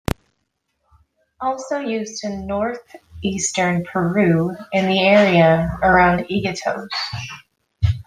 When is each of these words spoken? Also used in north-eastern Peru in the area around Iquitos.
Also 1.39 1.77
used 1.77 2.23
in 2.23 2.47
north-eastern 2.47 3.83
Peru 3.85 4.55
in 4.73 4.87
the 4.87 4.99
area 4.99 5.77
around 5.83 6.25
Iquitos. 6.27 6.87